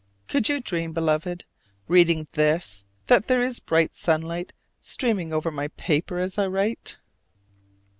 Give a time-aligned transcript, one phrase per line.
[0.27, 1.45] Could you dream, Beloved,
[1.87, 6.97] reading this that there is bright sunlight streaming over my paper as I write?